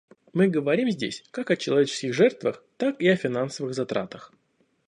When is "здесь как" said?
0.89-1.51